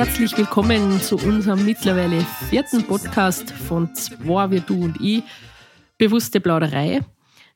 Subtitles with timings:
[0.00, 5.22] herzlich willkommen zu unserem mittlerweile vierten Podcast von Zwei, wir, du und ich.
[5.98, 7.02] Bewusste Plauderei.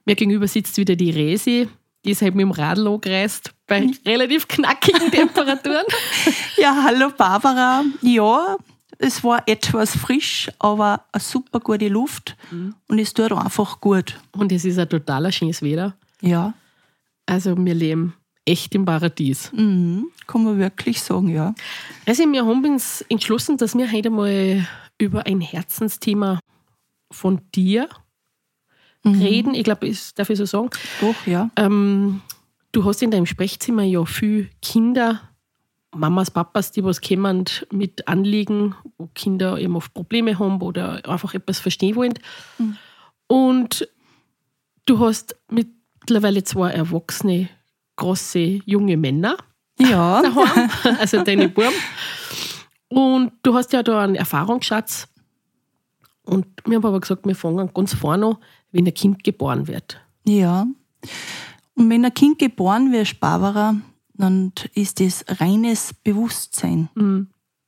[0.05, 1.71] Mir gegenüber sitzt wieder die Resi,
[2.05, 5.87] die ist halt mit dem Radl angereist bei relativ knackigen Temperaturen.
[6.59, 7.83] Ja, hallo Barbara.
[8.03, 8.59] Ja,
[8.99, 12.37] es war etwas frisch, aber eine super gute Luft
[12.89, 14.21] und es tut einfach gut.
[14.33, 15.97] Und es ist ein totaler schönes Wetter.
[16.21, 16.53] Ja,
[17.25, 18.13] Also wir leben
[18.45, 19.53] echt im Paradies.
[19.53, 20.07] mhm.
[20.27, 21.55] kann man wirklich sagen, ja.
[22.07, 24.67] Also wir haben uns entschlossen, dass wir heute mal
[24.99, 26.41] über ein Herzensthema
[27.11, 27.89] von dir
[29.05, 29.55] reden.
[29.55, 30.71] Ich glaube, ich darf ich so sagen.
[31.01, 31.51] Doch, ja.
[31.57, 32.23] Ähm,
[32.73, 35.21] du hast in deinem Sprechzimmer ja viele Kinder,
[35.95, 41.35] Mamas, Papas, die was kommen mit Anliegen, wo Kinder eben oft Probleme haben oder einfach
[41.35, 42.15] etwas verstehen wollen.
[43.27, 43.89] Und
[44.87, 47.49] du hast mittlerweile zwei erwachsene,
[47.97, 49.37] große, junge Männer
[49.79, 51.73] Ja, daheim, also deine Buben.
[52.89, 55.09] Und du hast ja da einen Erfahrungsschatz.
[56.25, 58.37] Und wir haben aber gesagt, wir fangen ganz vorne an,
[58.73, 60.01] wenn ein Kind geboren wird.
[60.25, 60.67] ja.
[61.77, 63.75] Und wenn ein Kind geboren wird, Barbara,
[64.15, 66.89] dann ist das reines Bewusstsein.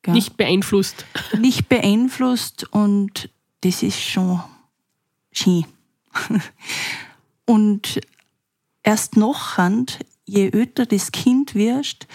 [0.02, 0.14] Gell?
[0.14, 1.04] Nicht beeinflusst.
[1.38, 3.28] nicht beeinflusst und
[3.62, 4.40] das ist schon
[5.32, 5.64] schön.
[7.46, 8.00] und
[8.84, 9.84] erst nachher,
[10.26, 12.06] je älter das Kind wirst,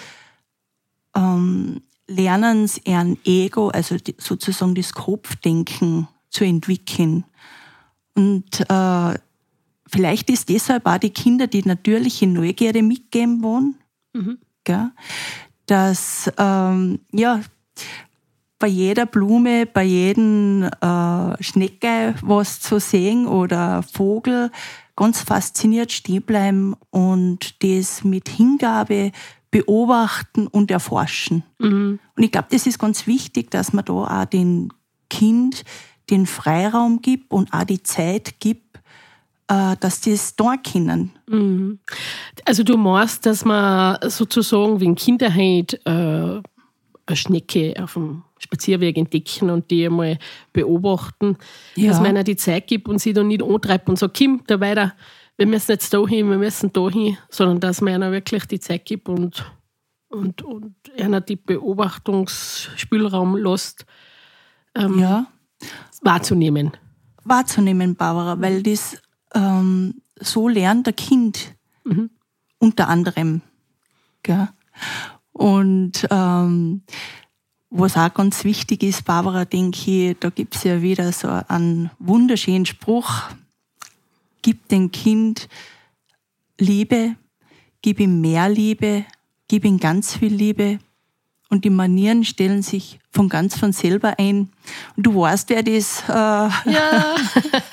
[1.15, 7.23] ähm, lernen sie ein Ego, also die, sozusagen das Kopfdenken zu entwickeln.
[8.13, 9.19] Und äh,
[9.87, 13.75] vielleicht ist deshalb auch die Kinder die natürliche Neugierde mitgeben wollen,
[14.63, 14.91] gell?
[15.65, 17.41] dass ähm, ja,
[18.59, 24.51] bei jeder Blume, bei jedem äh, Schnecke was zu sehen oder Vogel
[25.01, 29.11] ganz fasziniert stehen bleiben und das mit Hingabe
[29.49, 31.43] beobachten und erforschen.
[32.15, 34.71] Und ich glaube, das ist ganz wichtig, dass man da auch den
[35.09, 35.63] Kind
[36.11, 38.77] den Freiraum gibt und auch die Zeit gibt,
[39.47, 41.13] äh, dass die es da können.
[42.45, 46.41] Also du meinst, dass man sozusagen wie in Kinderheit äh,
[47.05, 50.17] eine Schnecke auf dem Spazierweg entdecken und die einmal
[50.53, 51.37] beobachten,
[51.75, 51.89] Ja.
[51.89, 54.59] dass man einer die Zeit gibt und sie dann nicht antreibt und sagt, Kim, da
[54.59, 54.93] weiter,
[55.37, 58.59] wir müssen jetzt da hin, wir müssen da hin, sondern dass man einer wirklich die
[58.59, 59.45] Zeit gibt und,
[60.09, 63.85] und, und einer die Beobachtungsspielraum lässt,
[64.75, 65.27] ähm, Ja.
[66.01, 66.71] wahrzunehmen.
[67.23, 68.99] wahrzunehmen, Barbara, weil das
[69.35, 71.53] ähm, so lernt der Kind
[72.59, 73.41] unter anderem.
[74.23, 74.47] Gell?
[75.33, 76.81] Und ähm,
[77.69, 81.89] was auch ganz wichtig ist, Barbara, denke ich, da gibt es ja wieder so einen
[81.99, 83.09] wunderschönen Spruch,
[84.41, 85.47] gib dem Kind
[86.59, 87.15] Liebe,
[87.81, 89.05] gib ihm mehr Liebe,
[89.47, 90.79] gib ihm ganz viel Liebe
[91.49, 94.49] und die Manieren stellen sich von ganz von selber ein.
[94.95, 97.15] Und du weißt, wer das äh, Ja.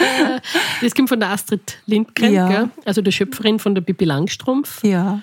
[0.80, 2.48] das kommt von der Astrid Lindgren, Ja.
[2.48, 2.70] gell?
[2.84, 4.82] also der Schöpferin von der Pippi Langstrumpf.
[4.84, 5.22] ja.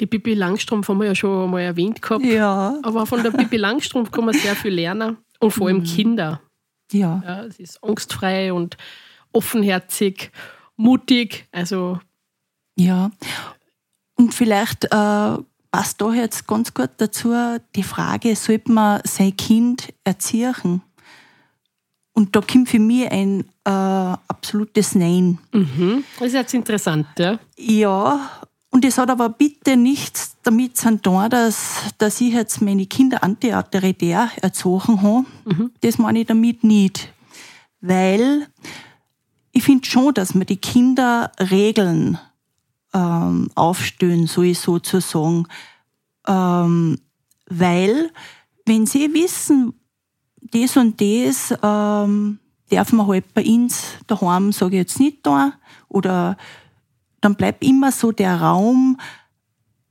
[0.00, 2.24] Die Pippi Langstrumpf haben wir ja schon mal erwähnt gehabt.
[2.24, 5.18] Ja, Aber von der Pippi Langstrumpf kann man sehr viel lernen.
[5.40, 6.40] Und vor allem Kinder.
[6.90, 8.76] ja, Ja, sie ist angstfrei und
[9.32, 10.30] offenherzig,
[10.76, 11.46] mutig.
[11.52, 12.00] Also,
[12.76, 13.10] ja.
[14.16, 15.36] Und vielleicht äh,
[15.70, 17.34] passt da jetzt ganz gut dazu
[17.74, 20.82] die Frage, sollte man sein Kind erziehen?
[22.12, 25.38] Und da kommt für mich ein äh, absolutes Nein.
[25.52, 26.04] mhm.
[26.18, 27.06] das ist jetzt interessant.
[27.18, 27.40] Ja?
[27.58, 28.30] Ja,
[28.74, 33.22] und es hat aber bitte nichts damit zu tun, dass, dass ich jetzt meine Kinder
[33.22, 35.26] antiautoritär erzogen habe.
[35.80, 37.12] Das meine ich damit nicht.
[37.80, 38.48] Weil
[39.52, 42.18] ich finde schon, dass man die Kinder Regeln
[42.92, 45.46] ähm, aufstellen, so ist sozusagen.
[46.26, 46.98] Ähm,
[47.46, 48.10] weil,
[48.66, 49.74] wenn sie wissen,
[50.40, 55.52] das und das ähm, darf man halt bei uns daheim, sage ich jetzt nicht da,
[55.88, 56.36] oder
[57.24, 58.98] dann bleibt immer so der Raum,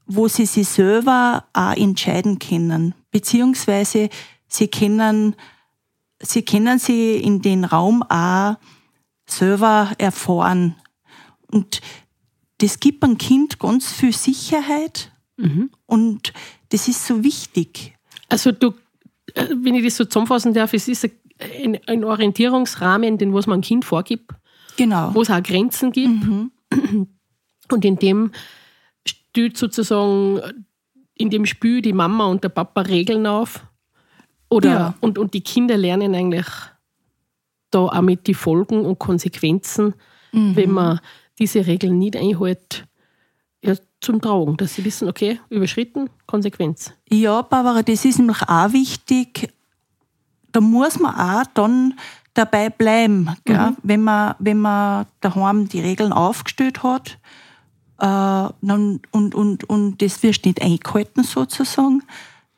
[0.05, 2.93] wo sie sich selber auch entscheiden können.
[3.11, 4.09] Beziehungsweise
[4.47, 5.35] sie können,
[6.21, 8.55] sie können sie in den Raum auch
[9.25, 10.75] selber erfahren.
[11.51, 11.81] Und
[12.59, 15.11] das gibt einem Kind ganz viel Sicherheit
[15.87, 16.31] und
[16.69, 17.95] das ist so wichtig.
[18.29, 18.73] Also, du,
[19.33, 21.09] äh, wenn ich das so zusammenfassen darf, es ist
[21.61, 24.31] ein, ein Orientierungsrahmen, den was man einem Kind vorgibt,
[24.77, 25.13] Genau.
[25.13, 26.23] wo es auch Grenzen gibt.
[27.71, 28.31] Und in dem
[29.07, 30.41] stellt sozusagen,
[31.15, 33.65] in dem Spiel die Mama und der Papa Regeln auf.
[34.49, 34.93] Oder, Ja.
[35.01, 36.45] und, und die Kinder lernen eigentlich
[37.71, 39.95] da auch mit die Folgen und Konsequenzen,
[40.31, 40.99] wenn man
[41.39, 42.87] diese Regeln nicht einhält,
[43.63, 46.91] ja, zum Tragen, dass sie wissen, okay, überschritten, Konsequenz.
[47.09, 49.53] Ja, Barbara, das ist nämlich auch wichtig.
[50.51, 51.93] Da muss man auch dann
[52.33, 53.29] dabei bleiben.
[53.45, 53.75] Gell?
[53.83, 57.17] Wenn, man, wenn man daheim die Regeln aufgestellt hat
[57.97, 62.03] und, und, und das wird nicht eingehalten sozusagen,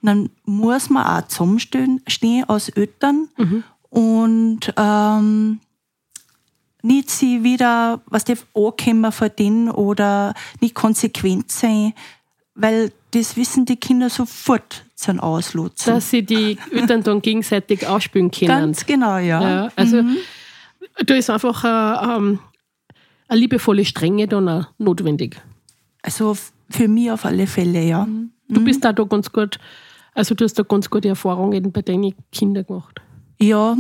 [0.02, 3.30] dann muss man auch zusammenstehen stehen als Eltern
[3.90, 5.60] und ähm,
[6.86, 11.94] nicht sie wieder, was der ankommen von denen oder nicht konsequent sein,
[12.54, 15.94] weil das wissen die Kinder sofort zum Auslotzen.
[15.94, 18.48] Dass sie die Eltern dann gegenseitig ausspülen können.
[18.48, 19.42] Ganz genau, ja.
[19.42, 20.04] Ja, also
[21.06, 22.40] da ist einfach eine, ähm,
[23.28, 25.42] eine liebevolle Strenge dann auch notwendig.
[26.02, 26.36] Also
[26.70, 28.08] für mich auf alle Fälle, ja.
[28.48, 29.60] Du bist da, ganz gut,
[30.14, 33.02] also du hast da ganz gute Erfahrungen bei deinen Kindern gemacht.
[33.40, 33.76] Ja,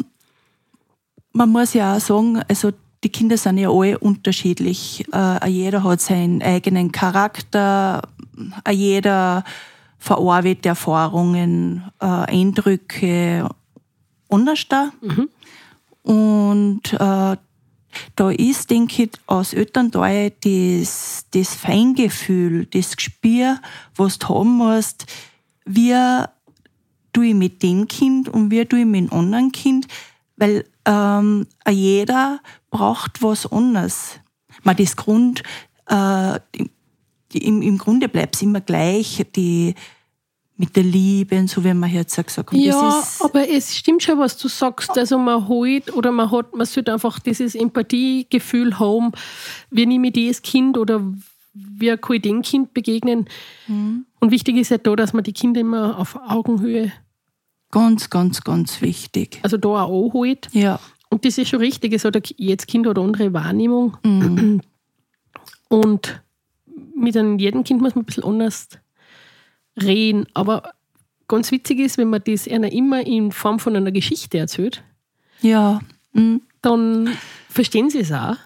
[1.33, 2.71] man muss ja auch sagen, also
[3.03, 5.05] die Kinder sind ja alle unterschiedlich.
[5.13, 8.01] Äh, jeder hat seinen eigenen Charakter,
[8.67, 9.43] äh, jeder
[9.99, 13.47] verarbeitet Erfahrungen, äh, Eindrücke
[14.29, 14.91] anders da.
[16.01, 17.37] Und äh,
[18.15, 23.59] da ist, denke ich, aus Elternteil das, das Feingefühl, das Gespür,
[23.95, 25.05] was du haben musst,
[25.65, 25.95] wie
[27.13, 29.87] tue ich mit dem Kind und wie tue ich mit dem anderen Kind,
[30.37, 32.39] weil ähm, jeder
[32.69, 34.19] braucht was anderes.
[34.63, 35.43] Man, das Grund,
[35.89, 36.39] äh,
[37.33, 39.75] im, im Grunde bleibt es immer gleich, die
[40.57, 42.57] mit der Liebe und so, wie man jetzt gesagt hat.
[42.57, 44.97] Ja, aber es stimmt schon, was du sagst.
[44.97, 49.11] Also man holt oder man hat, man sollte einfach dieses Empathiegefühl haben,
[49.69, 51.01] wie nehme ich das Kind oder
[51.53, 53.27] wie kann ich dem Kind begegnen.
[53.67, 56.91] Und wichtig ist ja da, dass man die Kinder immer auf Augenhöhe,
[57.71, 59.39] ganz, ganz, ganz wichtig.
[59.43, 60.47] also da auch anholt.
[60.53, 60.79] Ja.
[61.09, 63.97] Und das ist schon richtig, es hat jedes Kind hat eine andere Wahrnehmung.
[65.67, 66.21] Und
[66.95, 68.69] mit einem jedem Kind muss man ein bisschen anders
[69.81, 70.25] reden.
[70.33, 70.73] Aber
[71.27, 74.83] ganz witzig ist, wenn man das einer immer in Form von einer Geschichte erzählt,
[75.41, 75.81] Ja,
[76.13, 76.41] mhm.
[76.61, 77.09] dann
[77.49, 78.37] verstehen sie es auch.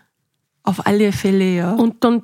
[0.63, 1.73] auf alle Fälle, ja.
[1.73, 2.23] Und dann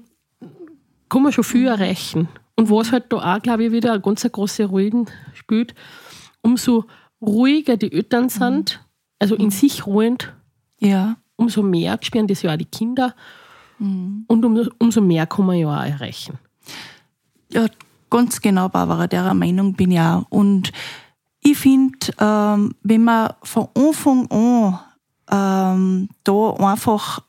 [1.09, 2.27] kann man schon viel erreichen.
[2.55, 5.73] Und was halt da auch, glaube ich, wieder eine ganz große Rolle spielt,
[6.41, 6.85] umso
[7.21, 8.81] ruhiger die Eltern sind,
[9.19, 10.33] also in sich ruhend,
[10.79, 11.17] ja.
[11.37, 13.15] umso mehr spüren das ja auch die Kinder
[13.79, 16.37] und umso, umso mehr kann man ja auch erreichen.
[17.51, 17.65] Ja,
[18.15, 20.25] ganz genau, Barbara, der Meinung bin ich auch.
[20.29, 20.71] Und
[21.41, 24.79] ich finde, ähm, wenn man von Anfang an
[25.29, 27.21] ähm, da einfach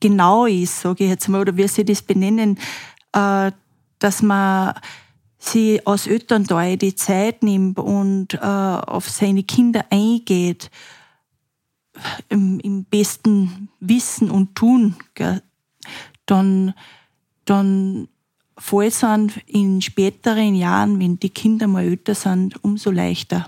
[0.00, 2.58] genau ist, sage ich jetzt mal, oder wie sie das benennen,
[3.12, 3.52] äh,
[3.98, 4.72] dass man
[5.38, 10.70] sie als Elternteil die Zeit nimmt und äh, auf seine Kinder eingeht,
[12.30, 15.42] im, im besten Wissen und Tun, gell,
[16.24, 16.72] dann,
[17.44, 18.08] dann
[18.56, 23.46] es an in späteren Jahren, wenn die Kinder mal älter sind, umso leichter.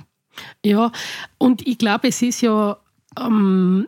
[0.64, 0.92] Ja,
[1.38, 2.76] und ich glaube, es ist ja,
[3.18, 3.86] ähm,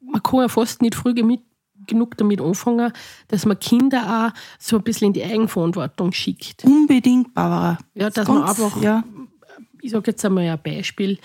[0.00, 1.40] man kann ja fast nicht früh gemit,
[1.86, 2.92] genug damit anfangen,
[3.28, 6.64] dass man Kinder auch so ein bisschen in die Eigenverantwortung schickt.
[6.64, 7.76] Unbedingt, Barbara.
[7.94, 9.04] Ja, dass man Ganz- einfach, Ja,
[9.82, 11.18] ich sage jetzt einmal ein Beispiel.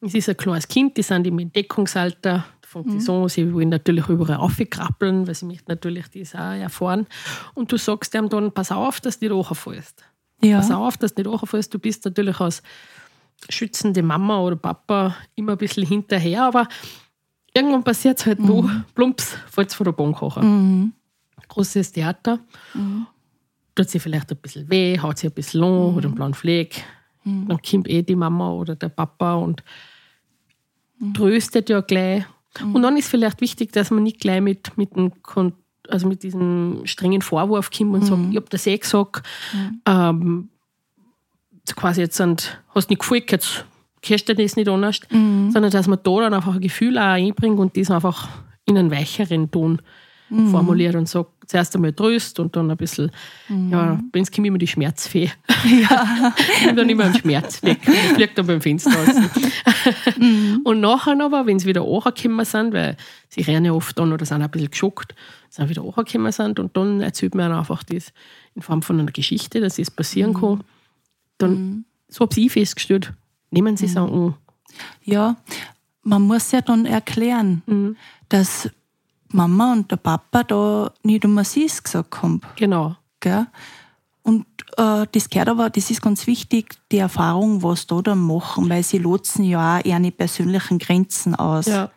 [0.00, 3.68] Es ist ein kleines Kind, die sind im Entdeckungsalter, da fängt es an, sie wollen
[3.68, 7.06] natürlich überall aufkrabbeln, weil sie möchten natürlich das auch erfahren.
[7.54, 10.04] Und du sagst dem dann, pass auf, dass du nicht runterfällst.
[10.40, 11.74] Pass ja, auf, dass du nicht runterfällst.
[11.74, 12.62] Du bist natürlich als
[13.48, 16.68] schützende Mama oder Papa immer ein bisschen hinterher, aber
[17.54, 20.36] irgendwann passiert es halt noch, plumps, fällt von der Bank hoch.
[21.48, 22.38] Großes Theater.
[23.74, 26.84] Tut sie vielleicht ein bisschen weh, haut sie ein bisschen an, hat einen blauen Fleck.
[27.24, 29.64] Dann kommt eh die Mama oder der Papa und
[31.14, 32.24] tröstet ja gleich.
[32.58, 35.12] Und dann ist vielleicht wichtig, dass man nicht gleich mit, mit, dem,
[35.88, 39.26] also mit diesem strengen Vorwurf kommt und sagt, ich hab das eh gesagt,
[39.86, 40.48] ähm,
[41.64, 43.64] so quasi jetzt sind, hast nicht gefolgt, jetzt
[44.02, 45.00] kannst du das nicht anders,
[45.52, 48.28] sondern dass man da dann einfach ein Gefühl auch einbringt und das einfach
[48.64, 49.80] in einen weicheren Ton
[50.50, 53.10] formuliert und sagt, zuerst einmal tröst und dann ein bisschen,
[53.70, 55.30] ja, bei uns kommt immer die Schmerzfee.
[55.64, 56.32] Ja.
[56.64, 57.80] Nimm dann immer einen Schmerz weg.
[57.86, 59.14] und Fliegt dann beim Fenster aus.
[60.64, 62.96] Und nachher aber, wenn sie wieder angekommen sind, weil
[63.28, 65.14] sie rennen ja oft an oder sind ein bisschen geschockt,
[65.50, 68.12] sind wieder angekommen sind und dann erzählt man einfach das
[68.54, 70.62] in Form von einer Geschichte, dass es passieren kann.
[71.38, 73.12] Dann, so habe ich festgestellt,
[73.50, 74.34] nehmen sie es auch an.
[75.04, 75.36] ja.
[76.02, 77.96] Man muss ja dann erklären,
[78.30, 78.70] dass
[79.32, 82.40] Mama und der Papa da nicht um sie gesagt haben.
[82.56, 82.96] Genau.
[83.20, 83.46] Gell?
[84.22, 84.46] Und
[84.76, 88.82] äh, das gehört aber, das ist ganz wichtig, die Erfahrung, was da dann machen, weil
[88.82, 91.66] sie lotzen ja auch ihre persönlichen Grenzen aus.
[91.66, 91.90] Ja.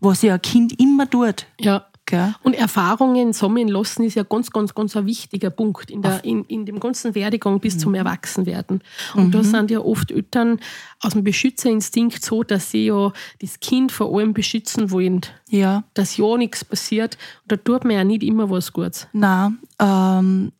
[0.00, 1.46] was ja ein Kind immer tut.
[1.60, 1.86] Ja.
[2.06, 2.34] Gell?
[2.44, 6.44] Und Erfahrungen sammeln lassen ist ja ganz, ganz, ganz ein wichtiger Punkt in, der, in,
[6.44, 8.80] in dem ganzen Werdegang bis zum Erwachsenwerden.
[9.14, 10.60] Und da sind ja oft Eltern
[11.00, 15.82] aus dem Beschützerinstinkt so, dass sie ja das Kind vor allem beschützen wollen, Ja.
[15.94, 17.18] dass ja nichts passiert.
[17.42, 19.08] Und da tut man ja nicht immer was Gutes.
[19.12, 20.52] Na, ähm,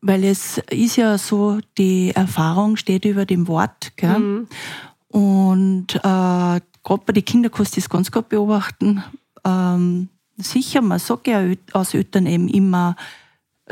[0.00, 3.92] weil es ist ja so, die Erfahrung steht über dem Wort.
[3.96, 4.46] Gell?
[5.08, 9.02] Und äh, gerade bei den Kindern kannst du das ganz gut beobachten.
[9.44, 12.96] Ähm, sicher, man sagt ja als Eltern eben immer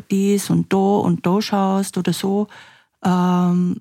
[0.09, 2.49] das und da und da schaust oder so.
[3.05, 3.81] Ähm,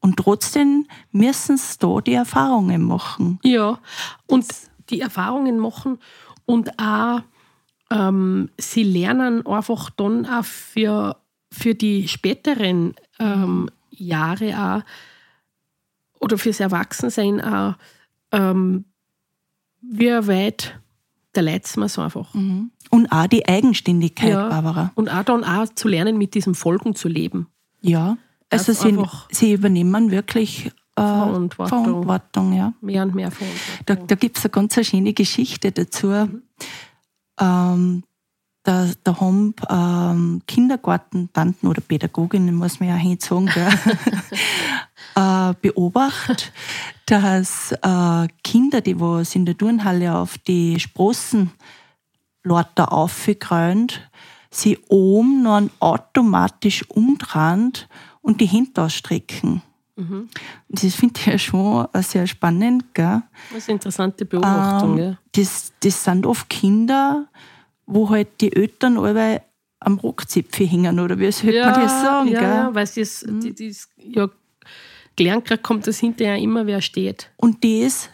[0.00, 3.38] und trotzdem müssen sie da die Erfahrungen machen.
[3.42, 3.80] Ja,
[4.26, 4.46] und
[4.90, 5.98] die Erfahrungen machen
[6.44, 7.22] und auch
[7.90, 11.16] ähm, sie lernen einfach dann auch für,
[11.52, 17.74] für die späteren ähm, Jahre auch oder fürs Erwachsensein auch,
[18.32, 18.84] ähm,
[19.80, 20.78] wie weit
[21.36, 22.32] da leidet man so einfach.
[22.34, 24.48] Und auch die Eigenständigkeit, Ja.
[24.48, 24.92] Barbara.
[24.94, 27.48] Und auch dann auch zu lernen, mit diesen Folgen zu leben.
[27.80, 28.16] Ja,
[28.50, 28.96] also sie,
[29.30, 30.70] sie übernehmen wirklich äh,
[31.02, 31.84] Verantwortung.
[31.84, 32.72] Verantwortung, ja.
[32.80, 33.84] Mehr und mehr Verantwortung.
[33.86, 36.12] Da, da gibt es eine ganz schöne Geschichte dazu.
[37.38, 38.02] Ähm,
[38.62, 43.68] da, da haben ähm, Kindergartentanten oder Pädagoginnen, muss man ja gell,
[45.16, 46.52] äh, beobachtet,
[47.06, 51.50] dass äh, Kinder, die was in der Turnhalle auf die Sprossen
[52.44, 54.00] lauter aufgeräumt,
[54.50, 57.72] sie oben dann automatisch umdrehen
[58.22, 59.62] und die Hände ausstrecken.
[59.98, 60.28] Und
[60.68, 62.92] Das finde ich ja schon sehr spannend.
[62.94, 63.22] Gell?
[63.48, 64.98] Das ist eine interessante Beobachtung.
[64.98, 65.18] Ähm, ja.
[65.32, 67.26] das, das sind oft Kinder,
[67.86, 69.40] wo halt die Eltern alle
[69.80, 72.28] am Rockzipfel hängen, oder wie sollte man das sagen?
[72.28, 72.48] ja, gell?
[72.50, 74.28] ja, weil sie es, die, die, es- ja,
[75.16, 77.30] gelernt gekriegt kommt, dass hinterher immer wer steht.
[77.36, 78.08] Und das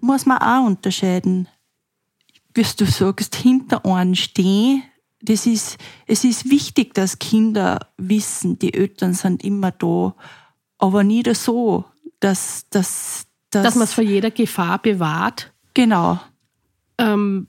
[0.00, 1.48] muss man auch unterscheiden.
[2.54, 4.82] Wie du sagst, hinter einem stehen,
[5.22, 10.14] das ist, es ist wichtig, dass Kinder wissen, die Eltern sind immer da,
[10.78, 11.84] aber nie so,
[12.20, 15.52] dass, dass, dass, Dass man es vor jeder Gefahr bewahrt.
[15.74, 16.20] genau,
[16.98, 17.46] Ähm,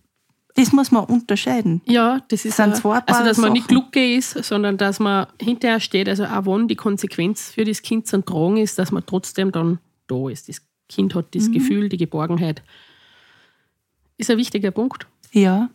[0.56, 1.82] das muss man unterscheiden.
[1.86, 3.68] ja, das ist sind ein- also dass man nicht.
[3.68, 6.08] Glucke ist, sondern dass man hinterher steht.
[6.08, 9.80] Also auch wenn die Konsequenz für das Kind zu tragen ist, dass man trotzdem dann
[10.08, 10.50] da ist.
[10.50, 11.40] Das Kind hat Mhm.
[11.40, 12.62] das Gefühl, die Geborgenheit.
[14.18, 15.08] Ist ein wichtiger Punkt.
[15.32, 15.70] Ja,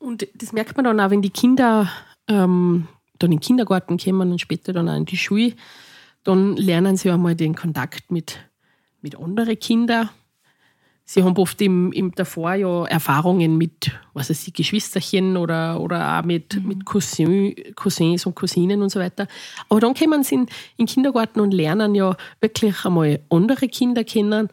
[0.00, 1.90] Und das merkt man dann auch, wenn die Kinder
[2.28, 2.86] ähm,
[3.18, 5.54] dann in den Kindergarten kommen und später dann auch in die Schule,
[6.24, 8.38] dann lernen sie einmal den Kontakt mit,
[9.00, 10.10] mit anderen Kindern.
[11.10, 16.18] Sie haben oft im, im davor ja Erfahrungen mit, was weiß ich, Geschwisterchen oder, oder
[16.18, 19.26] auch mit, mit Cousin, Cousins und Cousinen und so weiter.
[19.70, 20.46] Aber dann kommen sie in,
[20.76, 24.50] in Kindergarten und lernen ja wirklich einmal andere Kinder kennen.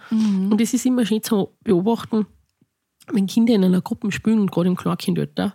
[0.49, 2.25] Und es ist immer schön zu beobachten,
[3.11, 5.53] wenn Kinder in einer Gruppe spielen, gerade im Kleinkindalter,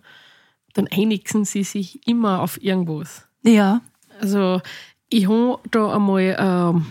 [0.74, 3.24] dann einigen sie sich immer auf irgendwas.
[3.42, 3.80] ja,
[4.20, 4.60] Also
[5.08, 6.86] ich habe da einmal, ähm,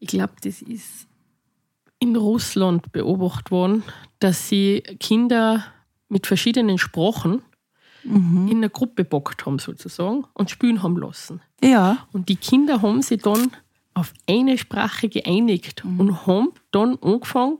[0.00, 1.06] ich glaube, das ist
[2.02, 3.84] in Russland beobachtet worden,
[4.18, 5.64] dass sie Kinder
[6.08, 7.42] mit verschiedenen Sprachen
[8.50, 11.40] in einer Gruppe bockt haben sozusagen und spielen haben lassen.
[11.62, 13.52] ja, Und die Kinder haben sich dann
[13.94, 17.58] auf eine Sprache geeinigt und haben dann angefangen,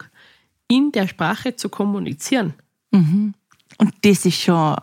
[0.67, 2.55] in der Sprache zu kommunizieren.
[3.79, 4.77] und das ist schon,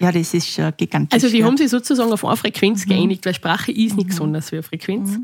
[0.00, 1.14] ja, das ist schon gigantisch.
[1.14, 1.46] Also die ja.
[1.46, 5.18] haben sich sozusagen auf eine Frequenz geeinigt, weil Sprache ist nichts anderes wie eine Frequenz.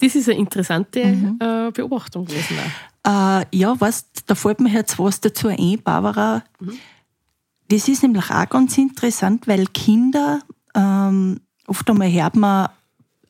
[0.00, 2.56] Das ist eine interessante äh, Beobachtung gewesen.
[3.04, 6.44] Äh, ja, was, da fällt mir jetzt was dazu ein, Barbara.
[7.68, 10.40] Das ist nämlich auch ganz interessant, weil Kinder,
[10.74, 12.68] ähm, oft einmal hört man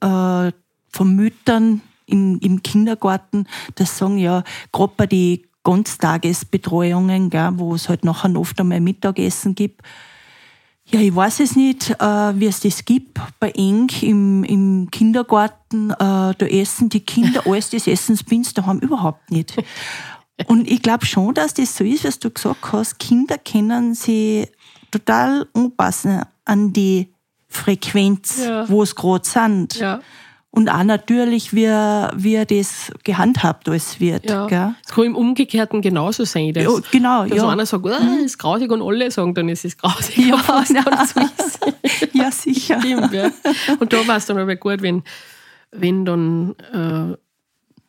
[0.00, 0.52] äh,
[0.90, 7.88] von Müttern im, im Kindergarten, das sagen ja, gerade bei den Ganztagesbetreuungen, gell, wo es
[7.88, 9.82] halt nachher oft einmal Mittagessen gibt,
[10.90, 11.94] ja, ich weiß es nicht, äh,
[12.40, 15.90] wie es das gibt bei Eng im, im Kindergarten.
[15.90, 19.54] Äh, da essen die Kinder alles, das essen sie bei uns daheim überhaupt nicht.
[20.46, 22.98] Und ich glaube schon, dass das so ist, was du gesagt hast.
[22.98, 24.46] Kinder können sie
[24.90, 27.12] total anpassen an die
[27.48, 28.68] Frequenz, Ja.
[28.68, 29.74] wo es gerade sind.
[29.76, 30.00] Ja,
[30.50, 34.28] Und auch natürlich, wie, wie das gehandhabt alles wird.
[34.28, 34.46] ja.
[34.46, 34.74] Gell?
[34.84, 37.48] Es kann im Umgekehrten genauso sein, dass, Ja, genau, dass ja.
[37.48, 40.16] einer sagt, oh, das ist grausig und alle sagen, dann ist es grausig.
[40.26, 41.14] Ja, es.
[42.12, 42.80] Ja, sicher.
[42.80, 43.30] Stimmt, ja.
[43.78, 45.02] Und da war es dann aber gut, wenn,
[45.70, 47.16] wenn dann äh,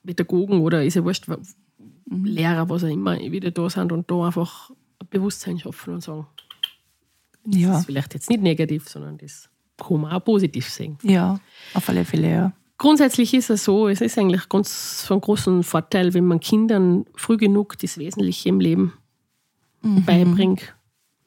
[0.06, 1.26] Pädagogen oder ist ja wurscht,
[2.12, 4.70] Lehrer, was auch immer, wieder da sind und da einfach
[5.02, 6.28] ein Bewusstsein schaffen und sagen,
[7.46, 10.98] das Ja, ist vielleicht jetzt nicht negativ, sondern das kann man auch positiv sehen.
[11.04, 11.40] ja,
[11.74, 12.52] auf alle Fälle, ja.
[12.78, 17.36] Grundsätzlich ist es so, es ist eigentlich ganz von großem Vorteil, wenn man Kindern früh
[17.36, 18.94] genug das Wesentliche im Leben
[19.82, 20.74] beibringt,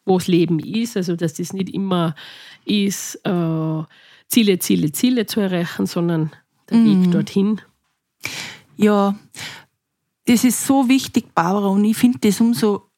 [0.06, 0.96] wo das Leben ist.
[0.96, 2.14] Also, dass das nicht immer
[2.64, 3.82] ist, äh,
[4.28, 6.32] Ziele, Ziele, Ziele zu erreichen, sondern
[6.70, 7.60] der Weg dorthin.
[8.78, 9.14] Ja,
[10.26, 12.88] das ist so wichtig, Barbara, und ich finde das umso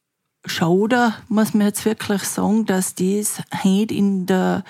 [0.46, 4.62] schade, muss man jetzt wirklich sagen, dass das heute in der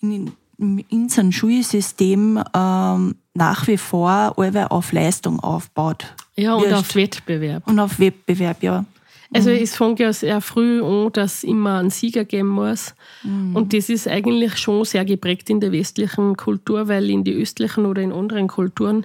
[0.00, 6.06] in, in unserem Schulsystem ähm, nach wie vor allweil auf Leistung aufbaut.
[6.36, 7.66] Ja, und auf Wettbewerb.
[7.66, 8.84] Und auf Wettbewerb, ja.
[9.32, 12.94] Also es fängt ja sehr früh an, dass es immer einen Sieger geben muss.
[13.24, 17.84] Und das ist eigentlich schon sehr geprägt in der westlichen Kultur, weil in die östlichen
[17.84, 19.04] oder in anderen Kulturen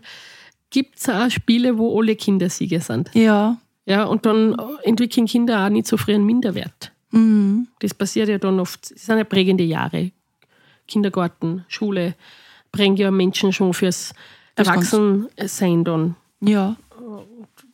[0.70, 3.10] gibt es auch Spiele, wo alle Kinder Sieger sind.
[3.14, 6.94] Ja, Ja, und dann entwickeln Kinder auch nicht so früh einen Minderwert.
[7.12, 7.68] mhm.
[7.80, 10.12] Das passiert ja dann oft, das sind ja prägende Jahre.
[10.94, 12.16] Kindergarten, Schule
[12.72, 14.14] prägen ja Menschen schon fürs
[14.56, 16.16] Erwachsensein dann.
[16.42, 16.76] ja,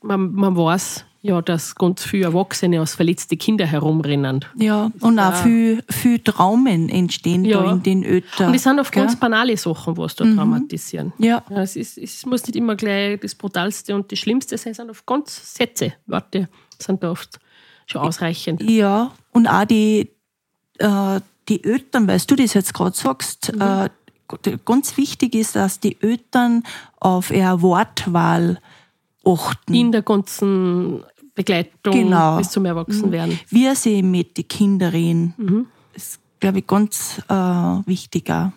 [0.01, 4.45] Man, man weiß ja, dass ganz viele Erwachsene als verletzte Kinder herumrennen.
[4.57, 4.89] ja.
[5.01, 5.43] Und auch Ja.
[5.43, 7.71] viel, viel Traumen entstehen da Ja.
[7.73, 8.47] in den Ötern.
[8.47, 11.11] Und das sind oft ganz banale Sachen, was da traumatisieren.
[11.17, 14.73] Ja, Ja, es, ist, es muss nicht immer gleich das Brutalste und das Schlimmste sein,
[14.73, 16.47] sondern oft ganz Sätze, Worte
[16.77, 17.37] sind da oft
[17.85, 18.63] schon ausreichend.
[18.63, 20.09] Ja, und auch die,
[20.77, 21.19] äh,
[21.49, 23.61] die Eltern, weil du das jetzt gerade sagst, Mhm.
[23.61, 23.89] äh,
[24.65, 26.63] ganz wichtig ist, dass die Eltern
[26.99, 28.59] auf ihre Wortwahl
[29.25, 29.73] achten.
[29.73, 31.03] In der ganzen
[31.35, 32.37] Begleitung Genau.
[32.37, 33.39] bis zum Erwachsenwerden.
[33.49, 35.65] Wie sie mit den Kindern reden, Mhm.
[35.93, 38.51] ist, glaube ich, ganz äh, wichtig auch.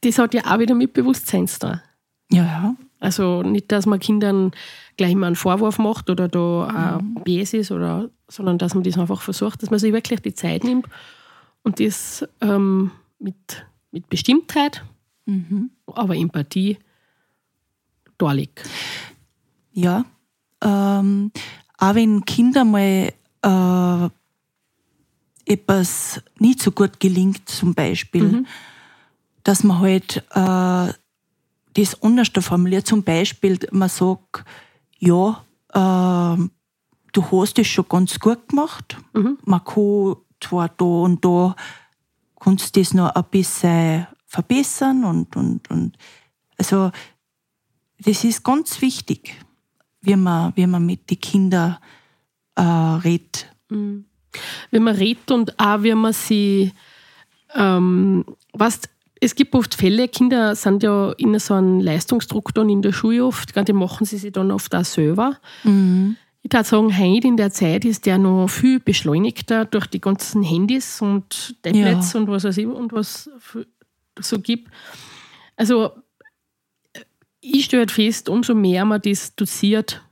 [0.00, 1.80] Das hat ja auch wieder mit Bewusstseins da.
[2.30, 2.74] Ja, ja.
[2.98, 4.52] Also nicht, dass man Kindern
[4.96, 7.22] gleich mal einen Vorwurf macht oder da Mhm.
[7.24, 10.64] bes ist, oder, sondern dass man das einfach versucht, dass man sich wirklich die Zeit
[10.64, 10.86] nimmt
[11.62, 14.84] und das ähm, mit, mit Bestimmtheit,
[15.24, 15.70] Mhm.
[15.86, 16.78] aber Empathie
[18.18, 18.68] darlegt.
[19.72, 20.04] Ja.
[20.60, 21.30] Ähm,
[21.78, 24.08] auch wenn Kinder mal äh,
[25.46, 28.44] etwas nicht so gut gelingt, zum Beispiel,
[29.44, 30.92] dass man halt äh,
[31.74, 32.86] das anders formuliert.
[32.86, 34.44] Zum Beispiel, man sagt,
[34.98, 36.48] ja, äh,
[37.12, 38.96] du hast es schon ganz gut gemacht.
[39.44, 41.56] Man kann zwar da und da
[42.38, 45.96] kannst das noch ein bisschen verbessern und, und, und
[46.58, 46.90] also
[47.98, 49.34] das ist ganz wichtig,
[50.00, 51.78] wie man, wie man mit den Kindern
[52.56, 53.46] äh, redet.
[54.70, 56.72] Wenn man redet und auch wie man sie,
[57.54, 58.24] ähm,
[58.54, 58.88] weißt,
[59.20, 63.24] es gibt oft Fälle, Kinder sind ja in so einem Leistungsdruck dann in der Schule
[63.24, 65.38] oft, die machen sie sich dann oft auch selber.
[66.44, 70.42] Ich würde sagen, heute in der Zeit ist der noch viel beschleunigter durch die ganzen
[70.42, 73.30] Handys und Tablets und was weiß ich und was
[74.18, 74.70] so gibt.
[75.56, 75.92] Also
[77.40, 80.02] ich stelle halt fest, umso mehr man das dosiert,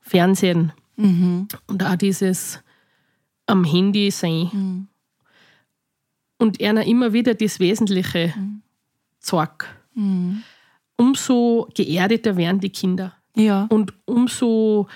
[0.00, 2.62] Fernsehen und auch dieses
[3.46, 4.88] am Handy sein.
[6.38, 8.32] Und einer immer wieder das Wesentliche
[9.18, 9.66] zeigt,
[10.96, 13.14] umso geerdeter werden die Kinder.
[13.34, 14.88] Ja, und umso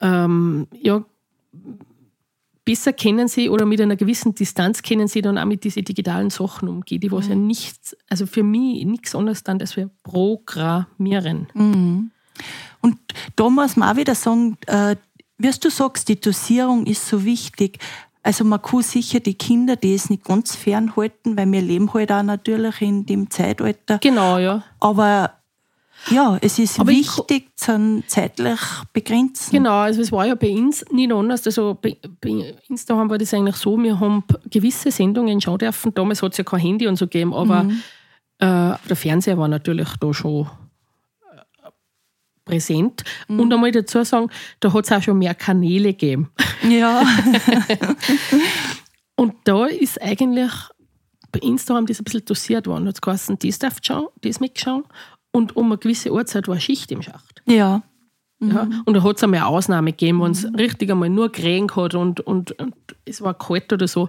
[0.00, 1.04] ähm, ja,
[2.68, 6.28] besser kennen sie oder mit einer gewissen Distanz kennen sie dann auch mit diesen digitalen
[6.28, 11.46] Sachen umgehen, die was ja nichts, also für mich nichts anderes dann, als wir programmieren.
[12.82, 12.98] und
[13.36, 14.96] da muss man auch wieder sagen, äh,
[15.38, 17.78] wie du sagst, die Dosierung ist so wichtig.
[18.22, 22.22] Also man kann sicher die Kinder das nicht ganz fernhalten, weil wir leben halt auch
[22.22, 23.98] natürlich in dem Zeitalter.
[23.98, 24.62] Genau, ja.
[24.80, 25.37] Aber
[26.10, 28.60] ja, es ist Aber ich- wichtig, zu zeitlich
[28.92, 29.50] begrenzen.
[29.52, 31.44] Genau, also es war ja bei uns nicht anders.
[31.46, 35.92] Also bei, bei uns daheim war das eigentlich so, wir haben gewisse Sendungen schauen dürfen.
[35.94, 37.68] Damals hat es ja kein Handy und so gegeben, aber
[38.38, 40.46] äh, der Fernseher war natürlich da schon
[41.22, 41.70] äh,
[42.44, 43.02] präsent.
[43.28, 44.30] Und einmal dazu sagen,
[44.60, 46.30] da hat es auch schon mehr Kanäle gegeben.
[46.68, 47.02] Ja,
[49.16, 50.52] Und da ist eigentlich
[51.32, 52.84] bei daheim das ein bisschen dosiert worden.
[52.84, 54.84] Da hat es geheißen, das darf schauen, das mitgeschauen.
[55.32, 57.42] Und um eine gewisse Uhrzeit war Schicht im Schacht.
[57.46, 57.82] ja,
[58.40, 58.68] Ja?
[58.84, 61.94] Und da hat es einmal eine Ausnahme gegeben, wenn es richtig einmal nur geregnet hat
[61.94, 64.08] und, und, und es war kalt oder so.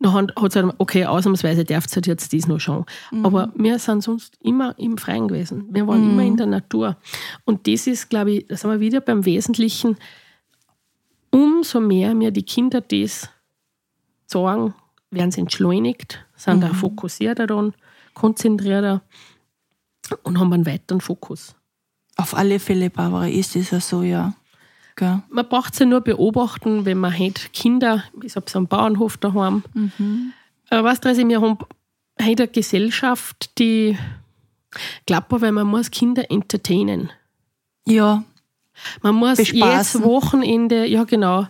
[0.00, 2.84] Dann hat es halt, okay, ausnahmsweise darf es halt jetzt dies noch schauen.
[3.22, 5.68] Aber wir sind sonst immer im Freien gewesen.
[5.70, 6.96] Wir waren immer in der Natur.
[7.44, 9.96] Und das ist, glaube ich, da sind wir wieder beim Wesentlichen.
[11.30, 13.30] Umso mehr mir die Kinder das
[14.26, 14.74] sagen,
[15.10, 17.74] werden sie entschleunigt, sind auch fokussierter dann,
[18.14, 19.02] konzentrierter
[20.22, 21.54] und haben einen weiteren Fokus.
[22.16, 24.34] auf alle Fälle, Barbara, ist es ja so, ja.
[24.96, 25.22] Gell?
[25.28, 29.64] Man braucht sie nur beobachten, wenn man halt Kinder, ich habe so einen Bauernhof daheim.
[30.70, 31.58] Äh, weißt du, also wir haben
[32.22, 33.98] heute eine Gesellschaft, die
[35.06, 37.10] Glaube weil man muss Kinder entertainen.
[37.86, 38.22] Ja,
[39.02, 40.00] Man muss Bespaßen.
[40.00, 41.46] jedes Wochenende, ja genau,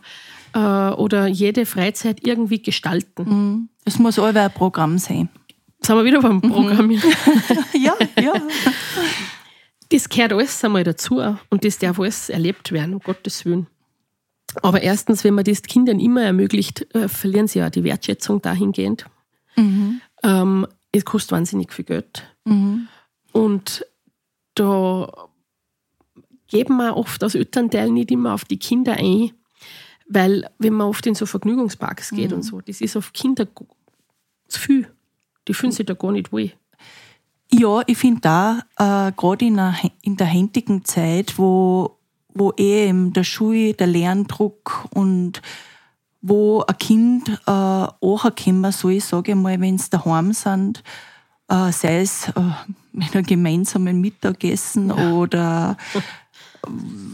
[0.54, 3.68] äh, oder jede Freizeit irgendwie gestalten.
[3.84, 5.28] es muss allweil ein Programm sein.
[5.84, 6.90] Sind wir wieder beim Programm.
[7.72, 8.32] ja, ja.
[9.90, 11.20] Das gehört alles einmal dazu
[11.50, 13.66] und das darf alles erlebt werden, um Gottes Willen.
[14.62, 19.06] Aber erstens, wenn man das Kindern immer ermöglicht, äh, verlieren sie ja die Wertschätzung dahingehend.
[20.22, 22.24] Ähm, es kostet wahnsinnig viel Geld.
[23.32, 23.84] Und
[24.54, 25.28] da
[26.46, 29.32] geben wir oft als Elternteil nicht immer auf die Kinder ein,
[30.08, 33.48] weil wenn man oft in so Vergnügungsparks geht und so, das ist auf Kinder
[34.48, 34.93] zu viel.
[35.48, 36.52] Die fühlen sich da gar nicht wohl.
[37.52, 41.98] Ja, ich finde da, äh, gerade in, der- in der heutigen Zeit, wo,
[42.32, 45.40] wo eh im der Schule der Lerndruck und
[46.22, 50.82] wo ein Kind äh, ankommen soll, sage ich mal, wenn sie daheim sind,
[51.48, 52.40] äh, sei es äh,
[52.92, 55.76] mit einem gemeinsamen Mittagessen oder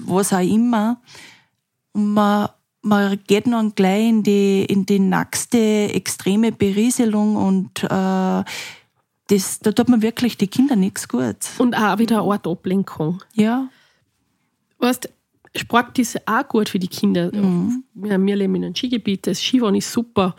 [0.07, 1.01] was auch immer.
[1.93, 2.49] Und man,
[2.83, 5.59] man geht dann gleich in die, in die nächste
[5.93, 8.45] extreme Berieselung und äh,
[9.31, 11.37] das, da tut man wirklich die Kinder nichts gut.
[11.59, 13.23] Und auch wieder eine Art Ablenkung.
[13.35, 13.69] Ja.
[14.79, 15.09] Weißt,
[15.55, 17.31] Sport ist auch gut für die Kinder.
[17.95, 20.35] Wir, wir leben in einem Skigebiet, das Skifahren ist super.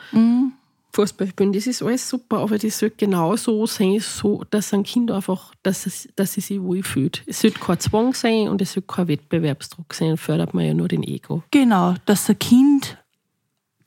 [0.94, 5.12] Fußball spielen, das ist alles super, aber das sollte genauso sein, so, dass ein Kind
[5.12, 7.24] einfach, dass es, dass es sich wohlfühlt.
[7.26, 10.88] Es sollte kein Zwang sein und es sollte kein Wettbewerbsdruck sein, fördert man ja nur
[10.88, 11.44] den Ego.
[11.52, 12.98] Genau, dass ein Kind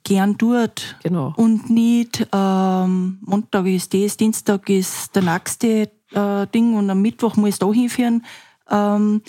[0.03, 1.33] gern tut Genau.
[1.37, 7.37] und nicht ähm, Montag ist das, Dienstag ist der nächste äh, Ding und am Mittwoch
[7.37, 8.25] muss ich da hinführen.
[8.71, 9.23] Ähm,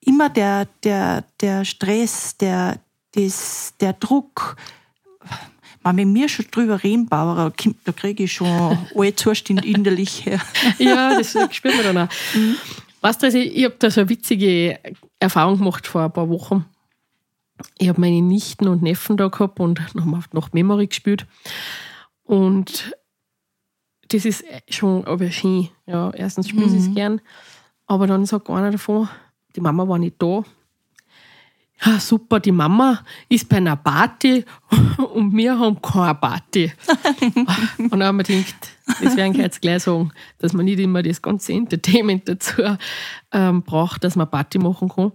[0.00, 2.80] immer der, der, der Stress, der,
[3.12, 4.56] das, der Druck,
[5.86, 7.52] wenn wir mir schon drüber reden, Bauer,
[7.84, 8.48] da kriege ich schon
[8.94, 10.40] alle Zustände innerlich her.
[10.78, 12.12] Ja, das spürt man dann auch.
[13.00, 14.80] Weißt du, also ich habe da so eine witzige
[15.20, 16.64] Erfahrung gemacht vor ein paar Wochen.
[17.78, 21.26] Ich habe meine Nichten und Neffen da gehabt und haben noch Memory gespielt.
[22.24, 22.96] Und
[24.08, 25.68] das ist schon aber schön.
[25.86, 27.20] Ja, erstens spielen sie es gern,
[27.86, 29.08] aber dann sagt einer davon,
[29.54, 30.44] die Mama war nicht da.
[31.84, 34.44] Ja, super, die Mama ist bei einer Party
[35.14, 36.72] und wir haben keine Party.
[37.78, 38.70] und dann haben wir gedacht,
[39.02, 42.62] das werden wir jetzt gleich sagen, dass man nicht immer das ganze Entertainment dazu
[43.32, 45.12] ähm, braucht, dass man Party machen kann.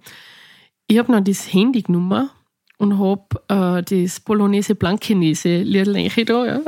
[0.88, 2.30] Ich habe dann das Handy genommen
[2.78, 6.46] und habe äh, das Bolognese Blankenese Liedl da.
[6.46, 6.58] Ja.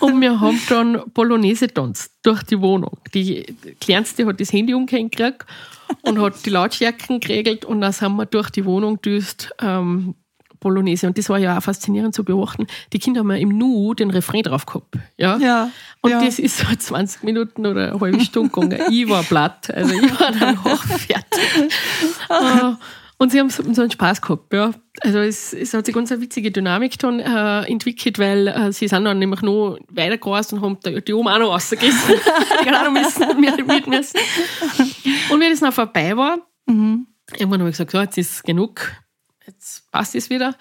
[0.00, 2.98] und wir haben dann Bolognese tanzt durch die Wohnung.
[3.14, 3.46] Die
[3.80, 5.44] Kleinste hat das Handy umgehängt gekriegt
[6.02, 10.14] und hat die Lautstärken geregelt und dann sind wir durch die Wohnung düst ähm,
[10.64, 11.06] Bolognese.
[11.06, 12.66] Und das war ja auch faszinierend zu beobachten.
[12.92, 14.96] Die Kinder haben ja im Nu den Refrain drauf gehabt.
[15.16, 15.36] Ja.
[15.36, 16.24] Ja, Und ja.
[16.24, 18.80] das ist so 20 Minuten oder eine halbe Stunde gegangen.
[18.90, 19.70] ich war platt.
[19.72, 21.72] Also ich war dann auch fertig.
[22.30, 22.72] Äh,
[23.16, 24.52] Und sie haben so einen Spaß gehabt.
[24.52, 24.72] Ja.
[25.00, 28.88] Also es, es hat sich ganz eine witzige Dynamik dann äh, entwickelt, weil äh, sie
[28.88, 32.14] sind dann nämlich noch weitergereist und haben die, die auch noch rausgegessen.
[32.64, 34.18] die haben auch noch müssen, mit, mit müssen.
[35.30, 38.92] Und wie das dann vorbei war, irgendwann habe ich gesagt, so, jetzt ist genug,
[39.46, 40.56] jetzt passt es wieder.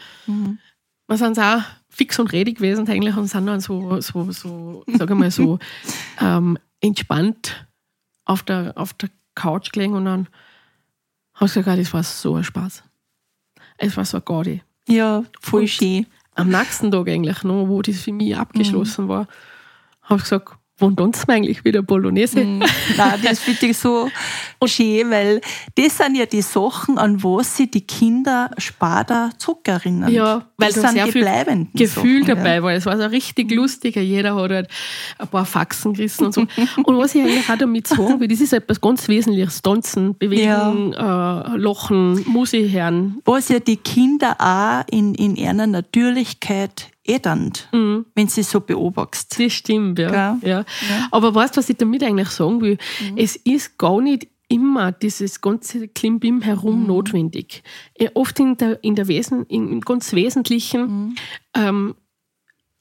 [1.08, 5.10] Wir sind auch fix und ready gewesen eigentlich und sind dann so, so, so sag
[5.10, 5.60] ich mal, so
[6.22, 7.68] ähm, entspannt
[8.26, 10.28] auf der, auf der Couch gelegen und dann
[11.36, 12.84] habe ich gesagt, das war so ein Spaß.
[13.78, 14.62] Es war so Gaudi.
[14.88, 16.06] ja, voll Und- schön.
[16.36, 19.28] Am nächsten Tag eigentlich, noch, wo das für mich abgeschlossen war,
[20.02, 22.40] habe ich gesagt, wann tanzen wir eigentlich wieder Bolognese?
[22.44, 24.10] Nein, das finde ich so
[24.66, 25.42] schön, weil
[25.76, 30.12] das sind ja die Sachen, an was sich die Kinder später zurückerinnern.
[30.12, 32.74] Ja, weil das da sind sehr die bleibenden Gefühl Sachen, dabei war.
[32.74, 33.96] Es war so richtig lustig.
[33.96, 34.70] Jeder hat halt
[35.18, 36.42] ein paar Faxen gerissen und so.
[36.84, 39.62] und was ich eigentlich auch damit sagen will, das ist etwas ganz Wesentliches.
[39.62, 43.20] Tanzen, bewegen, äh, lachen, Musik hören.
[43.26, 49.40] Was ja die Kinder auch in, in ihrer Natürlichkeit ädernd, wenn sie so beobachtest.
[49.40, 50.36] Das stimmt, ja.
[50.36, 50.50] Gell?
[50.50, 50.66] ja.
[51.12, 52.78] Aber weißt du, was ich damit eigentlich sagen will?
[53.16, 57.64] Es ist gar nicht immer dieses ganze Klimbim herum notwendig.
[57.96, 61.16] Äh, Oft in der, in der Wesen, in, im ganz Wesentlichen
[61.56, 61.96] ähm,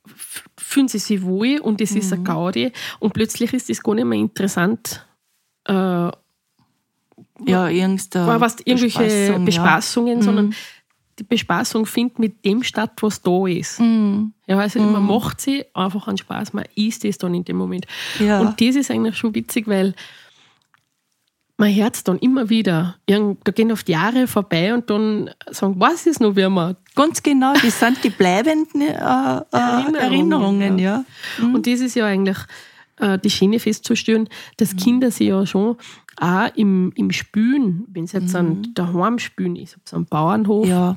[0.07, 3.95] f- fühlen sie sich wohl und es ist eine Gaudi und plötzlich ist das gar
[3.95, 5.07] nicht mehr interessant.
[5.65, 10.55] Äh, Ja, irgendeine irgendwelche Bespaßung, Bespaßungen, sondern
[11.23, 13.81] die Bespaßung findet mit dem statt, was da ist.
[14.47, 17.87] Ja, also man macht sie einfach einen Spaß, man isst es dann in dem Moment.
[18.19, 18.41] Ja.
[18.41, 19.95] Und das ist eigentlich schon witzig, weil
[21.57, 22.97] man hört es dann immer wieder.
[23.07, 26.77] Da gehen oft Jahre vorbei und dann sagen, was ist noch, wie man.
[26.97, 31.05] Ganz genau, das sind die bleibenden äh, äh, Erinnerungen, ja.
[31.41, 32.39] Und das ist ja eigentlich
[32.99, 35.77] äh, die Schiene festzustellen, dass Kinder sich ja schon
[36.17, 40.97] auch im, im Spülen, wenn sie jetzt an daheim spülen, ist, so am Bauernhof, Ja,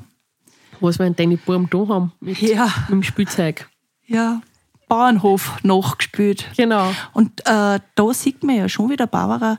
[0.80, 2.66] was wir in deine Buben da haben, mit, Ja.
[2.88, 3.68] mit dem Spielzeug.
[4.06, 4.40] ja.
[4.88, 6.46] Bauernhof nachgespielt.
[6.56, 6.92] Genau.
[7.12, 9.58] Und äh, da sieht man ja schon wieder, Barbara,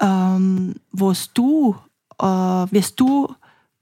[0.00, 1.76] ähm, was du,
[2.18, 3.28] äh, wirst du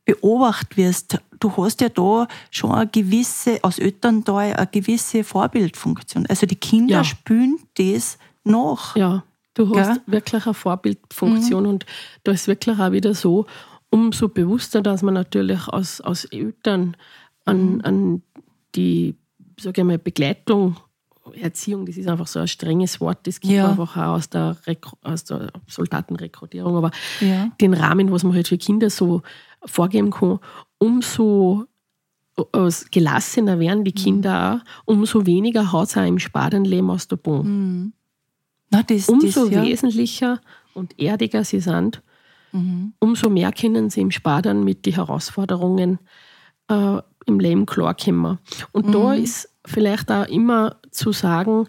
[0.04, 6.26] beobachtet wirst, du hast ja da schon eine gewisse, aus Elternteil, eine gewisse Vorbildfunktion.
[6.26, 7.04] Also die Kinder Ja.
[7.04, 8.96] spülen das nach.
[8.96, 9.22] Ja,
[9.54, 10.02] du hast Gell?
[10.06, 11.86] wirklich eine Vorbildfunktion und
[12.24, 13.46] da ist wirklich auch wieder so,
[13.90, 16.96] umso bewusster, dass man natürlich als, als Eltern
[17.44, 18.22] an, an
[18.74, 19.14] die
[19.60, 20.76] sag ich mal, Begleitung,
[21.40, 23.70] Erziehung, das ist einfach so ein strenges Wort, das gibt Ja.
[23.70, 27.50] einfach auch aus der, Rekru- aus der Soldatenrekrutierung, aber Ja.
[27.60, 29.22] den Rahmen, was man halt für Kinder so
[29.64, 30.38] vorgeben kann,
[30.78, 31.64] umso
[32.36, 37.16] äh, gelassener werden die Kinder auch, umso weniger hat es auch im Spadenleben aus der
[37.16, 37.92] Bahn
[38.70, 39.62] Na, das, umso das, ja.
[39.62, 40.40] wesentlicher
[40.74, 42.02] und erdiger sie sind,
[42.54, 42.94] Mhm.
[43.00, 45.98] umso mehr können sie im Spadern mit den Herausforderungen
[46.68, 48.38] äh, im Leben klarkommen.
[48.72, 49.22] Und da Mhm.
[49.24, 51.66] ist vielleicht auch immer zu sagen,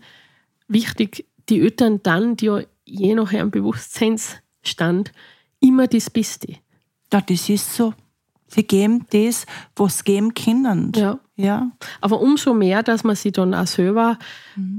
[0.67, 5.11] wichtig, die Eltern dann, die ja je nach ihrem Bewusstseinsstand
[5.59, 6.53] immer das Beste.
[7.11, 7.93] ja, das ist so.
[8.47, 9.45] Sie geben das,
[9.75, 10.91] was sie geben können.
[10.95, 11.17] Ja.
[11.35, 11.71] ja.
[12.01, 14.19] Aber umso mehr, dass man sich dann auch selber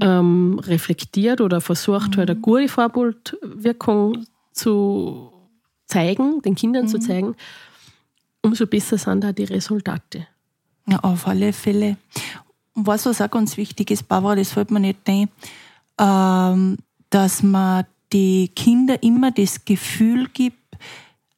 [0.01, 5.31] ähm, reflektiert oder versucht, halt eine gute Vorbildwirkung zu
[5.87, 7.35] zeigen, den Kindern zu zeigen,
[8.41, 10.27] umso besser sind da die Resultate.
[10.87, 11.97] Ja, auf alle Fälle.
[12.73, 15.29] Und was, was auch ganz wichtig ist, Barbara, das fällt mir nicht ein,
[15.99, 16.77] ähm,
[17.09, 20.77] dass man die Kinder immer das Gefühl gibt,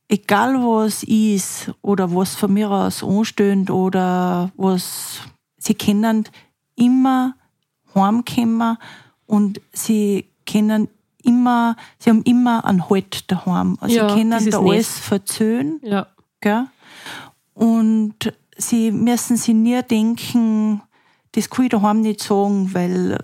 [0.07, 5.21] egal was ist oder was von mir aus ansteht oder was
[5.57, 6.25] sie können,
[6.75, 7.35] immer
[7.95, 8.77] heimkommen
[9.25, 10.89] und sie können
[11.23, 13.77] immer, sie haben immer einen Halt daheim.
[13.81, 14.99] Also Ja, sie können dieses da alles Nest.
[14.99, 15.79] verzöhn.
[15.83, 16.07] Ja,
[16.41, 16.65] Gell?
[17.53, 18.15] Und
[18.57, 20.81] sie müssen sich nie denken,
[21.33, 23.17] das kann ich daheim nicht sagen, weil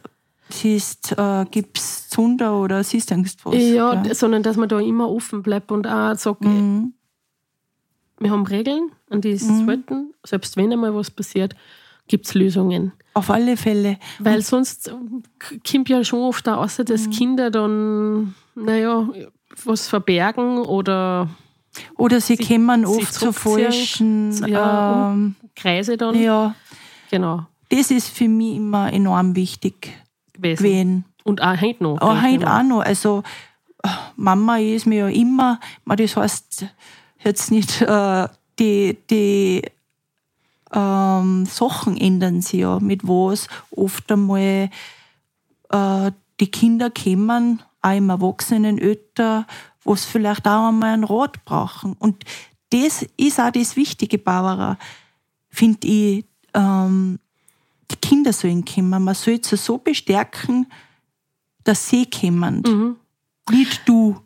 [0.50, 3.42] siehst, äh, gibt es Zunder oder siehst irgendwas.
[3.56, 4.14] ja gell?
[4.14, 6.94] sondern dass man da immer offen bleibt und auch sagt, Mhm.
[8.20, 10.14] wir haben Regeln, an die es halten.
[10.26, 11.56] Selbst wenn einmal was passiert,
[12.08, 12.92] gibt es Lösungen.
[13.14, 13.98] Auf alle Fälle.
[14.20, 14.94] Weil sonst
[15.70, 16.86] kommt ja schon oft auch raus, Mhm.
[16.86, 19.08] dass Kinder dann, naja,
[19.64, 21.30] was verbergen oder
[21.98, 24.32] Oder sie, kommen oft zu falschen.
[24.48, 26.16] Ja, ähm, Kreise dann.
[26.22, 26.56] ja,
[27.12, 27.46] Genau.
[27.70, 29.94] das ist für mich immer enorm wichtig
[30.34, 30.64] Gewesen.
[30.64, 31.06] gewesen.
[31.24, 32.02] Und auch heute noch.
[32.02, 32.82] Aber gleich heute auch noch.
[32.82, 33.24] Also,
[34.16, 36.66] Mama ist mir ja immer, das heißt
[37.24, 38.28] jetzt nicht, äh,
[38.60, 39.62] die, die
[40.74, 44.70] ähm, Sachen ändern sich ja, mit was oft einmal
[45.70, 49.48] äh, die Kinder kommen, auch im Erwachsenenalter,
[49.84, 51.94] was vielleicht auch einmal einen Rat brauchen.
[52.00, 52.24] Und
[52.72, 54.78] das ist auch das Wichtige, Barbara,
[55.50, 57.20] finde ich, ähm,
[57.92, 59.04] die Kinder sollen kommen.
[59.04, 60.68] Man soll sie so bestärken,
[61.64, 62.64] dass sie kommen.
[62.66, 62.96] Mhm.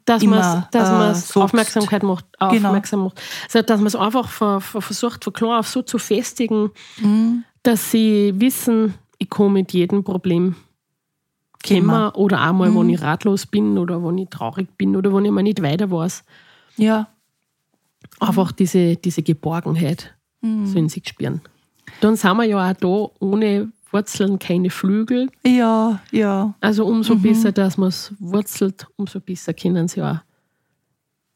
[0.09, 1.37] Dass immer man dass äh, man's sagst.
[1.37, 2.69] Aufmerksamkeit macht, Genau.
[2.69, 3.21] aufmerksam macht.
[3.45, 7.43] Also, dass man es einfach ver, ver, versucht, von klein auf so zu festigen, Mhm.
[7.63, 10.55] dass sie wissen, ich komme mit jedem Problem
[11.67, 12.79] kommen oder auch mal, Mhm.
[12.79, 15.91] wenn ich ratlos bin oder wenn ich traurig bin oder wenn ich mal nicht weiter
[15.91, 16.23] weiß.
[16.77, 17.07] Ja.
[18.19, 20.65] Einfach diese, diese Geborgenheit Mhm.
[20.67, 21.41] sollen sie spüren.
[22.01, 22.87] Dann sind wir ja auch da
[23.19, 25.29] ohne Wurzeln keine Flügel.
[25.45, 26.53] Ja, ja.
[26.61, 27.21] Also umso Mhm.
[27.21, 30.19] besser, dass man es wurzelt, umso besser können sie auch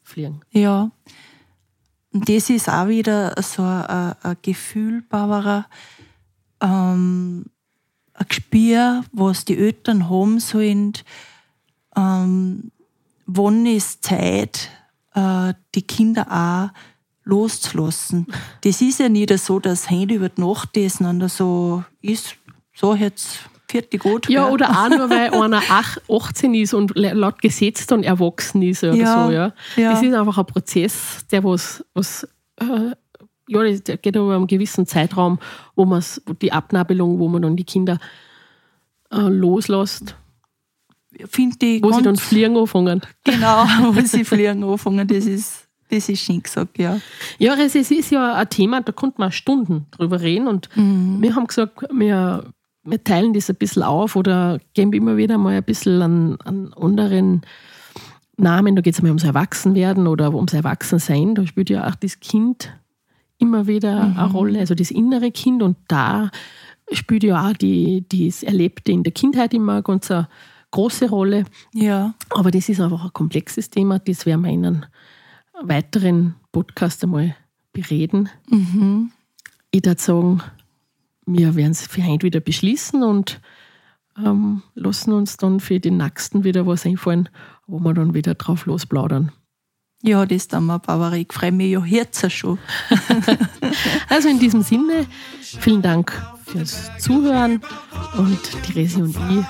[0.03, 0.41] fliegen.
[0.51, 0.91] Ja.
[2.11, 5.65] Und das ist auch wieder so ein, ein Gefühl, Barbara,
[6.61, 7.45] ähm,
[8.13, 10.93] ein Gespür, was die Eltern haben sollen,
[11.95, 12.71] ähm,
[13.25, 14.69] wann ist Zeit,
[15.15, 16.69] äh, die Kinder auch
[17.23, 18.27] loszulassen.
[18.61, 22.35] Das ist ja nicht so, dass Handy über die Nacht ist, sondern so ist,
[22.73, 24.29] so jetzt fertig gut.
[24.29, 28.62] Ja, oder auch nur, weil einer ach- 18 ist und la- laut Gesetz dann erwachsen
[28.62, 29.31] ist oder Ja, so.
[29.31, 29.53] Ja.
[29.77, 29.91] ja.
[29.93, 32.27] Das ist einfach ein Prozess, der was, was
[32.59, 32.91] äh,
[33.47, 35.39] ja, der geht über einen gewissen Zeitraum,
[35.75, 36.03] wo man
[36.41, 37.99] die Abnabelung, wo man dann die Kinder
[39.12, 40.15] äh, loslässt,
[41.29, 43.01] Finde ich wo sie dann fliegen anfangen.
[43.23, 46.99] Genau, wo sie fliegen anfangen, das ist, das ist schön gesagt, ja.
[47.38, 50.69] Ja, es ist- es ist ja ein Thema, da konnte man Stunden drüber reden und
[50.75, 52.45] wir haben gesagt, wir,
[52.84, 56.74] wir teilen das ein bisschen auf oder geben immer wieder mal ein bisschen an, an
[56.74, 57.41] anderen
[58.38, 58.76] Namen.
[58.76, 61.36] Da geht es einmal ums Erwachsenwerden oder ums Erwachsensein.
[61.36, 62.72] Da spielt ja auch das Kind
[63.38, 66.30] immer wieder eine Rolle, also das innere Kind und da
[66.91, 70.28] spielt ja auch die, das Erlebte in der Kindheit immer eine ganz, eine
[70.72, 71.46] große Rolle.
[71.74, 72.13] Ja.
[72.30, 74.00] Aber das ist einfach ein komplexes Thema.
[74.00, 74.86] Das werden wir in einem
[75.62, 77.36] weiteren Podcast einmal
[77.74, 78.30] bereden.
[79.72, 80.41] Ich würde sagen,
[81.25, 83.41] wir werden es für heute wieder beschließen und
[84.17, 87.29] ähm, lassen uns dann für den nächsten wieder was einfallen,
[87.67, 89.31] wo wir dann wieder drauf losplaudern.
[90.05, 91.15] Ja, das dann mal, Barbara.
[91.15, 92.59] Ich freue mich ja jetzt schon.
[94.09, 95.07] Also in diesem Sinne,
[95.41, 96.12] vielen Dank
[96.45, 97.62] fürs Zuhören
[98.17, 99.45] und die Resi und ich,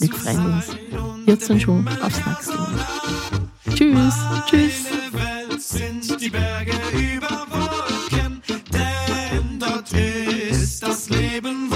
[0.00, 0.76] wir freuen uns
[1.24, 2.68] jetzt und schon aufs nächste Mal.
[3.74, 4.14] Tschüss.
[4.46, 4.86] Tschüss.
[11.32, 11.71] Ist